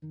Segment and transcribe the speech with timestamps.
[0.00, 0.06] 各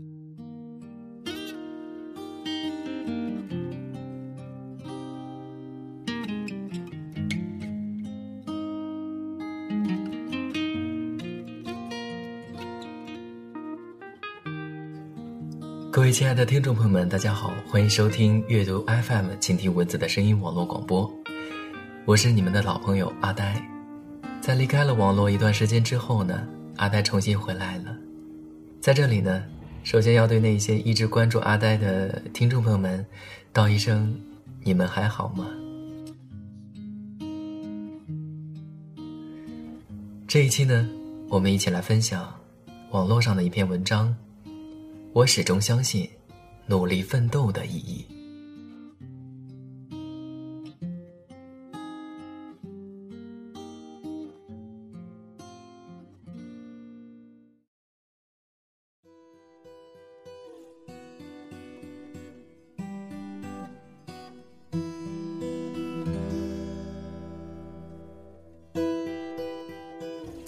[16.02, 21.12] 位亲爱的听众朋友们，大家好，欢迎收听阅读 FM，倾听文字的声音网络广播。
[22.06, 23.60] 我是你们的老朋友阿呆。
[24.40, 27.98] 在离开了网络一段时间之后呢，阿呆重新回来了。
[28.80, 29.44] 在这里呢，
[29.84, 33.04] 首先要对那些一直关注阿呆的听众朋友们
[33.52, 34.16] 道一声：
[34.64, 35.48] 你们还好吗？
[40.28, 40.88] 这一期呢，
[41.28, 42.32] 我们一起来分享
[42.92, 44.16] 网络上的一篇文章。
[45.12, 46.08] 我始终相信，
[46.68, 48.06] 努力奋斗的意义。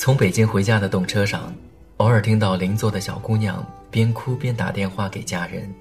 [0.01, 1.53] 从北京回家的动车上。
[1.97, 5.71] 偶尔听到邻座的小姑娘边哭边打电话给家人，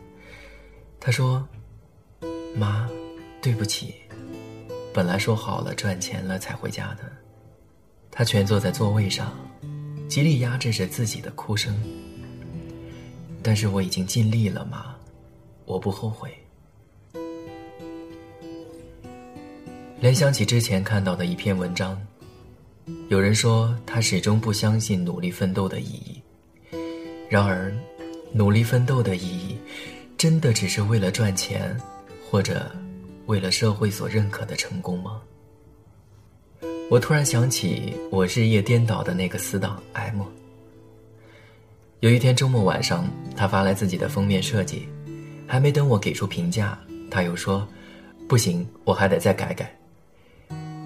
[1.00, 1.42] 她说
[2.54, 2.86] ：“妈，
[3.40, 3.94] 对不起，
[4.92, 7.10] 本来说好了赚钱了才回家的。”
[8.12, 9.34] 她蜷坐在座位上，
[10.06, 11.74] 极力压制着自己的哭声。
[13.42, 14.94] 但是我已经尽力了，妈，
[15.64, 16.30] 我不后悔。
[19.98, 21.98] 联想起之前看到的一篇文章。
[23.08, 26.22] 有人说他始终不相信努力奋斗的意义。
[27.28, 27.72] 然而，
[28.32, 29.56] 努力奋斗的意义，
[30.16, 31.76] 真的只是为了赚钱，
[32.28, 32.70] 或者
[33.26, 35.20] 为了社会所认可的成功吗？
[36.90, 40.22] 我突然想起我日夜颠倒的那个死党 M。
[42.00, 44.88] 有一天周末晚上，他发来自己的封面设计，
[45.46, 46.76] 还没等我给出评价，
[47.10, 47.66] 他又说
[48.26, 49.72] ：“不行，我还得再改改。”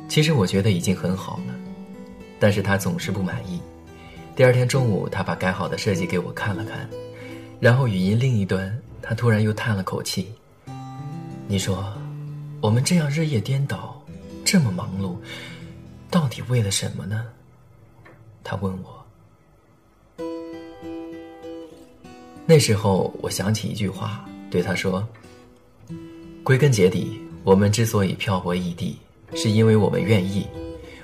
[0.08, 1.54] 其实我觉得已经很好了。
[2.38, 3.60] 但是他总是不满意。
[4.36, 6.88] 第二天中午，他把改好的设计给我看了看，
[7.60, 10.32] 然后语音另一端，他突然又叹了口气
[11.46, 11.92] ：“你说，
[12.60, 14.02] 我们这样日夜颠倒，
[14.44, 15.16] 这么忙碌，
[16.10, 17.26] 到底为了什么呢？”
[18.42, 19.04] 他问我。
[22.44, 25.06] 那时候，我想起一句话，对他说
[26.42, 28.98] ：“归根结底，我们之所以漂泊异地，
[29.34, 30.46] 是因为我们愿意，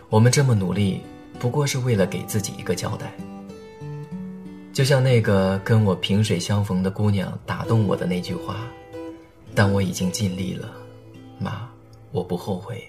[0.08, 1.00] 我们这么努力。”
[1.40, 3.10] 不过是为了给自己一个交代，
[4.74, 8.68] 就像那个跟我萍水相逢的姑娘打动我的那句话
[9.56, 10.70] ：“但我已经尽力了，
[11.38, 11.66] 妈，
[12.12, 12.86] 我不后悔。”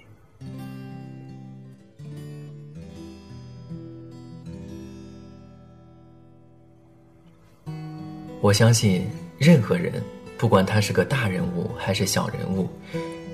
[8.41, 9.07] 我相信
[9.38, 10.03] 任何人，
[10.38, 12.67] 不管他是个大人物还是小人物，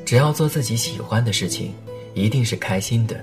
[0.06, 1.73] 只要做自己喜欢的事情，
[2.13, 3.19] 一定是开心的。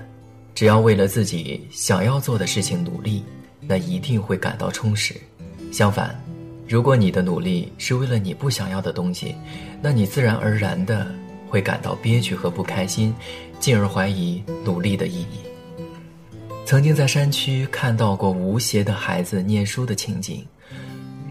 [0.55, 3.23] 只要为了自己想要做的事情努力，
[3.59, 5.13] 那一定会感到充实。
[5.69, 6.17] 相反，
[6.65, 9.35] 如果你的努力是为了你不想要的东西，
[9.81, 11.13] 那你自然而然的
[11.49, 13.13] 会感到憋屈和不开心，
[13.59, 15.39] 进而怀疑努力的意义。
[16.65, 20.47] 曾经在山区看到过无邪的孩子念书的情景，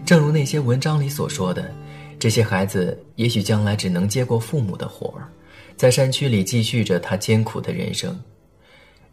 [0.05, 1.73] 正如那些文章里所说的，
[2.19, 5.27] 这些孩子也许将来只能接过父母的活儿，
[5.75, 8.17] 在山区里继续着他艰苦的人生。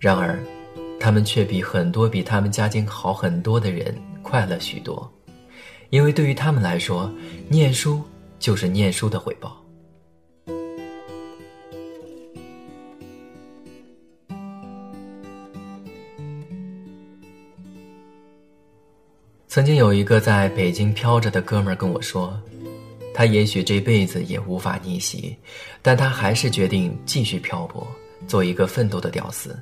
[0.02, 0.36] 然而，
[0.98, 5.08] 他们却比很多比他们家境好很多的人快乐许多，
[5.90, 7.08] 因为对于他们来说，
[7.48, 8.02] 念书
[8.40, 9.64] 就是念书的回报。
[19.46, 22.36] 曾经有一个在北京飘着的哥们儿跟我说，
[23.14, 25.36] 他也许这辈子也无法逆袭，
[25.80, 27.86] 但他还是决定继续漂泊，
[28.26, 29.56] 做一个奋斗的屌丝。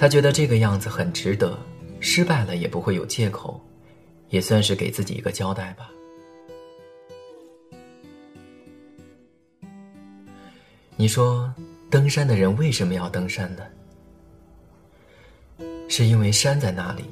[0.00, 1.58] 他觉得这个样子很值得，
[2.00, 3.60] 失败了也不会有借口，
[4.30, 5.90] 也算是给自己一个交代吧。
[10.96, 11.52] 你说，
[11.90, 13.62] 登山的人为什么要登山呢？
[15.86, 17.04] 是因为山在那里，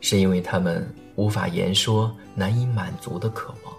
[0.00, 0.84] 是因为他们
[1.14, 3.72] 无法言说、难以满足的渴望。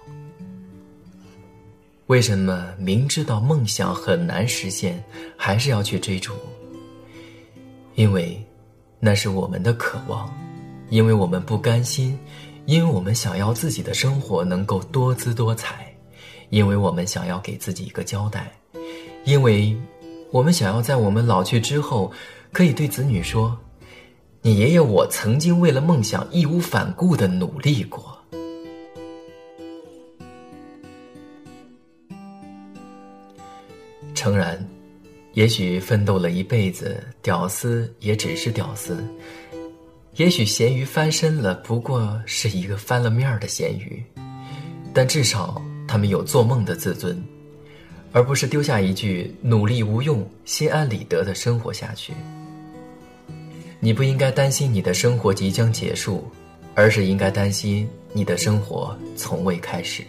[2.05, 5.03] 为什么明知道梦想很难实现，
[5.35, 6.33] 还是要去追逐？
[7.97, 8.39] 因为
[8.99, 10.31] 那是我们的渴望
[10.89, 12.17] 因为我们不甘心
[12.67, 15.91] 因为我们想要自己的生活能够多姿多彩
[16.49, 18.51] 因为我们想要给自己一个交代
[19.25, 19.75] 因为
[20.31, 22.11] 我们想要在我们老去之后
[22.53, 23.57] 可以对子女说
[24.43, 28.15] 你爷爷我曾经为了梦想义无反顾的努力过。
[34.13, 34.63] 诚然
[35.37, 38.95] 也许奋斗了一辈子，屌丝也只是屌丝；
[40.15, 44.03] 也许咸鱼翻身了，不过是一个翻了面的咸鱼。
[44.91, 47.23] 但至少他们有做梦的自尊，
[48.11, 52.13] 而不是丢下一句“努力无用，心安理得”的生活下去。
[53.79, 56.27] 你不应该担心你的生活即将结束，
[56.73, 60.03] 而是应该担心你的生活从未开始。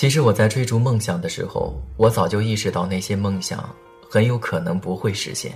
[0.00, 3.68] 其实我在追逐梦想的时候，我早就意识到那些梦想
[4.08, 5.52] 很有可能不会实现，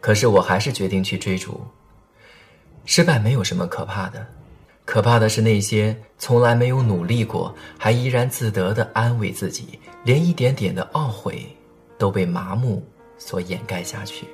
[0.00, 1.60] 可是我还是决定去追逐。
[2.86, 4.26] 失败没有什么可怕的，
[4.84, 11.46] 可怕的是那些从来没有努力过，还怡然自得的安慰自己，连一点点的懊悔
[11.96, 12.84] 都被麻木
[13.16, 14.26] 所掩盖下去。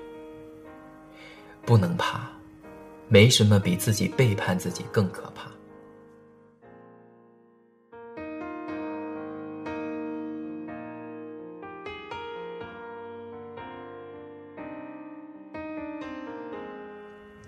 [1.67, 2.31] 不能怕，
[3.09, 5.51] 没什么比自己背叛自己更可怕。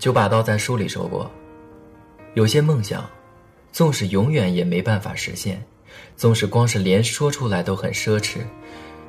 [0.00, 1.30] 九把刀在书里说过，
[2.32, 3.04] 有些梦想，
[3.70, 5.62] 纵使永远也没办法实现，
[6.16, 8.38] 纵使光是连说出来都很奢侈，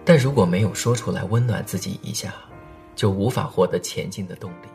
[0.04, 2.34] 但如果没有说出来温暖自己一下，
[2.94, 4.68] 就无法获得前进的动力。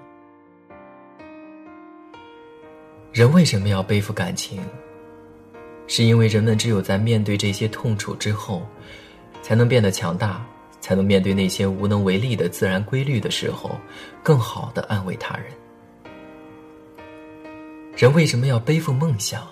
[3.12, 4.62] 人为什么要背负感情？
[5.86, 8.66] 是因为人们只有在面对这些痛楚之后，
[9.42, 10.42] 才能变得强大，
[10.80, 13.78] 才能面对那些无能为力的自然规律的时候，
[14.22, 15.52] 更好的安慰他人。
[17.96, 19.43] 人为什么要背负梦想？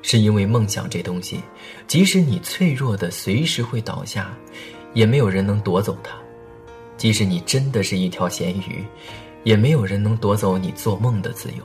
[0.00, 1.42] 是因为梦想这东西，
[1.86, 4.34] 即使你脆弱的随时会倒下，
[4.94, 6.12] 也没有人能夺走它；
[6.96, 8.82] 即使你真的是一条咸鱼，
[9.44, 11.62] 也没有人能夺走你做梦的自由。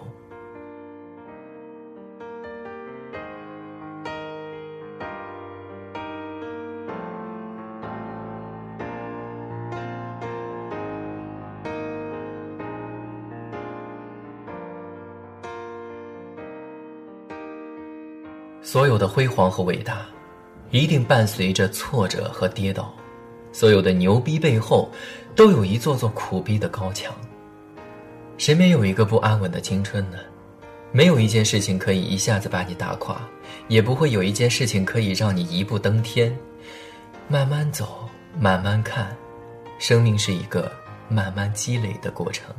[18.75, 20.05] 所有的辉煌和伟大，
[20.69, 22.93] 一定伴随着挫折和跌倒；
[23.53, 24.91] 所有的牛逼背后，
[25.33, 27.15] 都有一座座苦逼的高墙。
[28.37, 30.17] 谁没有一个不安稳的青春呢？
[30.91, 33.25] 没有一件事情可以一下子把你打垮，
[33.69, 36.37] 也不会有一件事情可以让你一步登天。
[37.29, 39.15] 慢慢走，慢慢看，
[39.79, 40.69] 生命是一个
[41.07, 42.53] 慢慢积累的过程。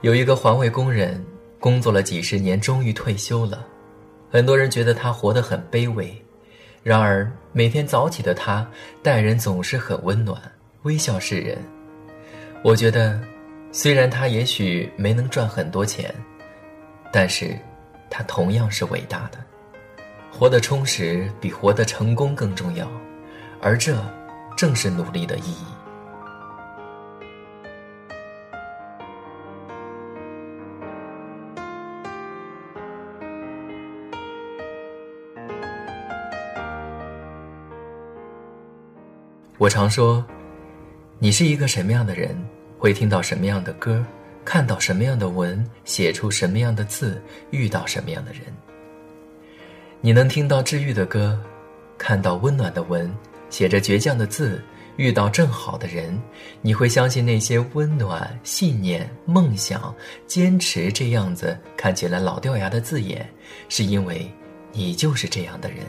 [0.00, 1.24] 有一个环卫工人，
[1.60, 3.64] 工作了几十年，终于退休了。
[4.34, 6.12] 很多人觉得他活得很卑微，
[6.82, 8.68] 然而每天早起的他
[9.00, 10.36] 待人总是很温暖，
[10.82, 11.56] 微笑示人。
[12.64, 13.16] 我觉得，
[13.70, 16.12] 虽然他也许没能赚很多钱，
[17.12, 17.56] 但是，
[18.10, 19.38] 他同样是伟大的。
[20.32, 22.90] 活得充实比活得成功更重要，
[23.60, 23.96] 而这
[24.56, 25.73] 正是努力的意义。
[39.56, 40.24] 我常说，
[41.20, 42.36] 你是一个什么样的人，
[42.76, 44.04] 会听到什么样的歌，
[44.44, 48.40] 看到什么样的文，写出什么样的字，遇到什么样的人。
[50.00, 51.40] 你能听到治愈的歌，
[51.96, 53.08] 看到温暖的文，
[53.48, 54.60] 写着倔强的字，
[54.96, 56.20] 遇到正好的人，
[56.60, 59.94] 你会相信那些温暖、信念、梦想、
[60.26, 63.24] 坚持这样子看起来老掉牙的字眼，
[63.68, 64.28] 是因为
[64.72, 65.86] 你就是这样的人。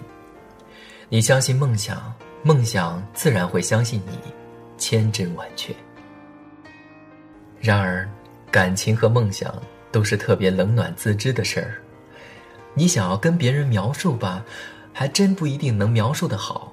[1.09, 2.13] 你相信梦想。
[2.47, 4.19] 梦想自然会相信你，
[4.77, 5.73] 千真万确。
[7.59, 8.07] 然而，
[8.51, 9.59] 感情和梦想
[9.91, 11.81] 都是特别冷暖自知的事儿。
[12.75, 14.45] 你想要跟别人描述吧，
[14.93, 16.71] 还真不一定能描述的好。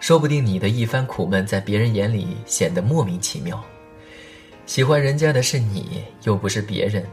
[0.00, 3.62] 说不定你的一番苦闷，在别人眼里显得莫名其妙。
[4.64, 7.06] 喜欢人家的是你，又不是别人。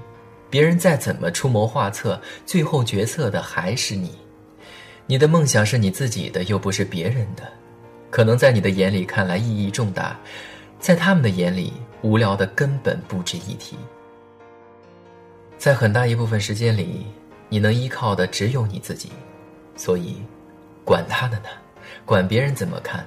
[0.49, 4.22] 别人再怎么出谋划策，最后决策的还是你。
[5.05, 7.43] 你的梦想是你自己的，又不是别人的，
[8.09, 10.17] 可能在你的眼里看来意义重大，
[10.79, 13.77] 在他们的眼里无聊的根本不值一提。
[15.57, 17.05] 在很大一部分时间里，
[17.49, 19.09] 你能依靠的只有你自己，
[19.75, 20.15] 所以，
[20.83, 21.49] 管他的呢，
[22.05, 23.05] 管别人怎么看，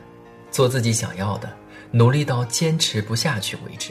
[0.51, 1.51] 做自己想要的，
[1.91, 3.91] 努力到坚持不下去为止。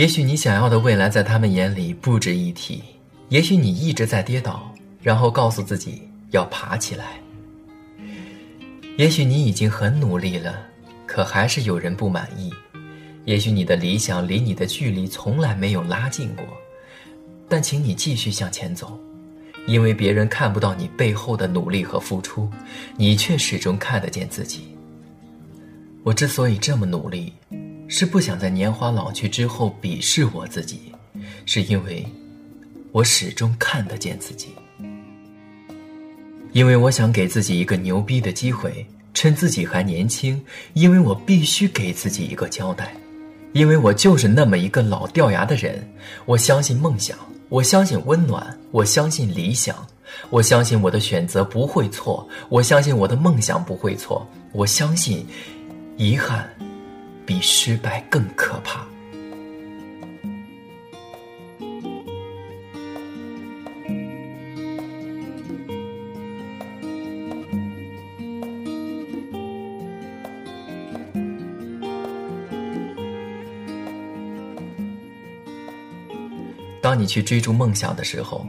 [0.00, 2.82] 也许你想要的未来在他们眼里不值一提，
[3.28, 7.20] 也许你一直在跌倒，然后告诉自己要爬起来。
[8.96, 10.58] 也许你已经很努力了，
[11.04, 12.50] 可还是有人不满意。
[13.26, 16.46] 也许你的理想离你的距离从来没有拉近过，
[17.46, 18.98] 但请你继续向前走，
[19.66, 22.48] 因为别人看不到你背后的努力和付出，
[22.96, 24.74] 你却始终看得见自己。
[26.02, 27.34] 我之所以这么努力，
[27.92, 30.92] 是不想在年华老去之后鄙视我自己，
[31.44, 32.06] 是因为，
[32.92, 34.50] 我始终看得见自己。
[36.52, 40.40] 因为我想给自己一个牛逼的机会，趁自己还年轻，
[40.74, 42.94] 因为我必须给自己一个交代。
[43.54, 45.84] 因为我就是那么一个老掉牙的人，
[46.26, 47.18] 我相信梦想，
[47.48, 49.74] 我相信温暖，我相信理想，
[50.30, 55.26] 我相信我的选择不会错，我相信我的梦想不会错，我相信，
[55.96, 56.48] 遗憾，
[57.30, 58.84] 比失败更可怕。
[76.82, 78.44] 当你去追逐梦想的时候，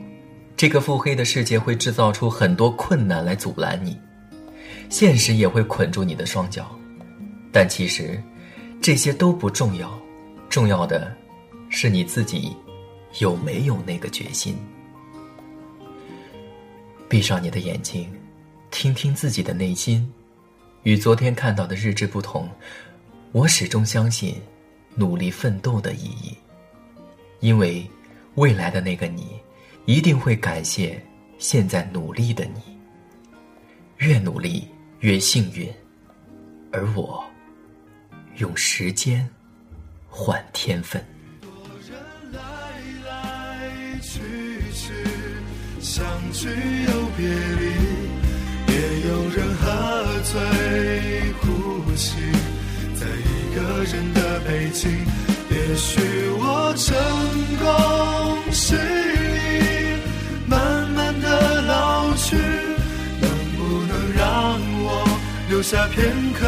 [0.57, 3.95] 这个腹黑的世界会制造出很多困难来阻拦你，
[4.89, 6.75] 现实也会捆住你的双脚。
[7.51, 8.19] 但其实，
[8.81, 9.97] 这些都不重要，
[10.50, 11.15] 重要的
[11.69, 12.55] 是你自己
[13.19, 14.57] 有没有那个决心。
[17.07, 18.11] 闭上你的眼睛，
[18.71, 20.11] 听听自己的内心。
[20.83, 22.50] 与昨天看到的日志不同，
[23.31, 24.35] 我始终相信
[24.95, 26.35] 努力奋斗的意义，
[27.39, 27.89] 因为。
[28.35, 29.41] 未来的那个你，
[29.85, 31.05] 一定会感谢
[31.38, 32.61] 现在努力的你。
[33.97, 34.65] 越努力
[35.01, 35.69] 越幸运，
[36.71, 37.21] 而我
[38.41, 39.29] 用时间
[40.10, 41.00] 换天分。
[41.41, 41.51] 多
[41.88, 41.95] 人
[42.33, 42.39] 来
[43.05, 44.19] 来去
[44.74, 44.91] 去，
[45.79, 47.65] 相聚又别离，
[48.74, 48.74] 也
[49.07, 49.65] 有人喝
[50.24, 50.31] 醉
[51.39, 52.15] 呼吸，
[52.95, 54.89] 在一个人的北京。
[55.51, 56.01] 也许
[56.39, 56.98] 我成
[57.60, 60.00] 功失意，
[60.48, 62.36] 慢慢的老去，
[63.21, 65.07] 能不能让我
[65.48, 66.48] 留下片刻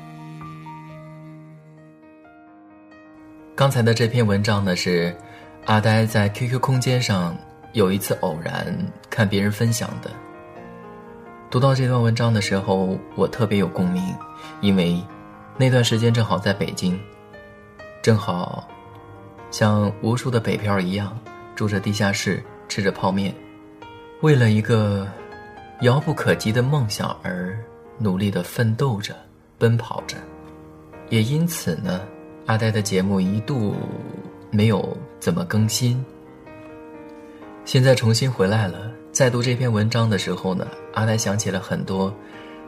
[3.55, 5.15] 刚才的这篇文章呢是。
[5.67, 7.37] 阿呆在 QQ 空间上
[7.73, 8.75] 有一次偶然
[9.11, 10.09] 看别人分享的，
[11.51, 14.03] 读到这段文章的时候，我特别有共鸣，
[14.59, 14.99] 因为
[15.55, 16.99] 那段时间正好在北京，
[18.01, 18.67] 正好
[19.51, 21.15] 像无数的北漂一样，
[21.55, 23.31] 住着地下室，吃着泡面，
[24.21, 25.07] 为了一个
[25.81, 27.55] 遥不可及的梦想而
[27.99, 29.15] 努力的奋斗着、
[29.59, 30.17] 奔跑着，
[31.09, 32.01] 也因此呢，
[32.45, 33.75] 阿呆的节目一度。
[34.53, 36.03] 没有怎么更新。
[37.63, 42.13] 现在重新回来了，在读这篇文章的时候呢，阿呆想起了很多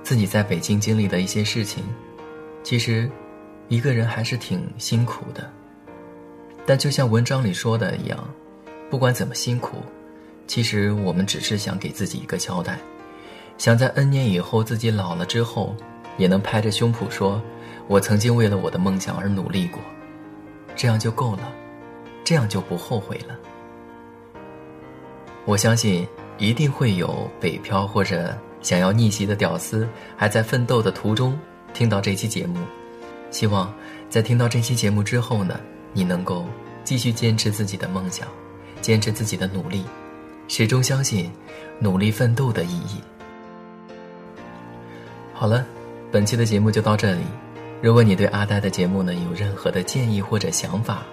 [0.01, 1.83] 自己在北京经历的一些事情。
[2.63, 3.11] 其实，
[3.67, 5.51] 一个人还是挺辛苦的。
[6.65, 8.17] 但就像文章里说的一样，
[8.89, 9.75] 不管怎么辛苦，
[10.47, 12.79] 其实我们只是想给自己一个交代，
[13.57, 15.75] 想在 N 年以后自己老了之后，
[16.17, 17.41] 也能拍着胸脯说
[17.87, 19.79] ：“我曾经为了我的梦想而努力过。”
[20.75, 21.51] 这样就够了。
[22.25, 23.37] 这样就不后悔了。
[25.43, 29.85] 我相信一定会有北漂或者想要逆袭的屌丝，
[30.15, 31.37] 还在奋斗的途中
[31.73, 32.59] 听到这期节目。
[33.29, 33.73] 希望
[34.09, 35.59] 在听到这期节目之后呢，
[35.91, 36.45] 你能够
[36.85, 38.25] 继续坚持自己的梦想，
[38.79, 39.83] 坚持自己的努力，
[40.47, 41.29] 始终相信
[41.79, 43.01] 努力奋斗的意义。
[45.33, 45.65] 好了，
[46.09, 47.23] 本期的节目就到这里。
[47.83, 51.03] 如果你对阿呆的节目呢有任何的建议或者想法，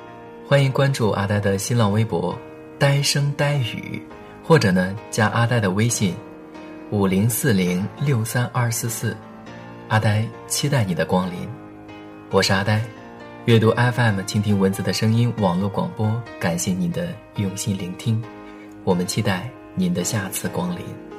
[0.47, 2.39] 欢迎关注阿呆的新浪微博
[2.79, 4.01] “呆声呆语”，
[4.41, 6.15] 或者呢加阿呆的微信
[6.93, 9.17] “五零四零六三二四四”。
[9.91, 11.39] 阿呆期待你的光临，
[12.31, 12.81] 我是阿呆，
[13.47, 18.23] 阅读 FM，倾听文字的声音，网络广播，感谢您的用心聆听，
[18.85, 21.10] 我们期待您的下次光临。